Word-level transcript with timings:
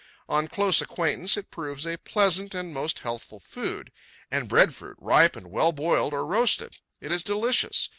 On 0.27 0.47
close 0.47 0.81
acquaintance 0.81 1.37
it 1.37 1.51
proves 1.51 1.85
a 1.85 1.95
pleasant 1.99 2.55
and 2.55 2.73
most 2.73 3.01
healthful 3.01 3.39
food. 3.39 3.91
And 4.31 4.47
breadfruit, 4.49 4.97
ripe 4.99 5.35
and 5.35 5.51
well 5.51 5.71
boiled 5.73 6.11
or 6.11 6.25
roasted! 6.25 6.79
It 6.99 7.11
is 7.11 7.21
delicious. 7.21 7.87